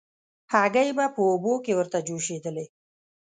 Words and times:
هګۍ 0.53 0.89
به 0.97 1.05
په 1.15 1.21
اوبو 1.29 1.53
کې 1.63 1.73
ورته 1.75 1.97
جوشېدلې. 2.07 2.65